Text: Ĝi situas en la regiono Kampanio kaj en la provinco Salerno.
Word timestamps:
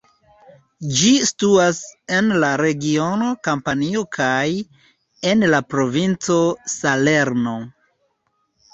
Ĝi 1.01 1.11
situas 1.29 1.81
en 2.21 2.31
la 2.45 2.49
regiono 2.63 3.29
Kampanio 3.49 4.03
kaj 4.19 4.43
en 5.35 5.49
la 5.55 5.63
provinco 5.77 6.43
Salerno. 6.79 7.59